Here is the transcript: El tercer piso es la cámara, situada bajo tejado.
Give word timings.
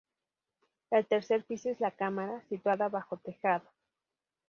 El 0.89 1.05
tercer 1.05 1.43
piso 1.45 1.69
es 1.69 1.79
la 1.79 1.91
cámara, 1.91 2.41
situada 2.49 2.89
bajo 2.89 3.17
tejado. 3.17 3.69